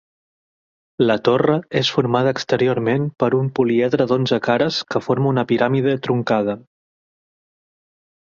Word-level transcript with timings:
La 1.09 1.15
torre 1.27 1.57
és 1.81 1.89
formada 1.97 2.31
exteriorment 2.35 3.03
per 3.23 3.29
un 3.41 3.51
poliedre 3.59 4.07
d'onze 4.13 4.41
cares 4.49 4.79
que 4.95 5.01
forma 5.09 5.31
una 5.35 5.43
piràmide 5.53 5.93
truncada. 6.07 6.57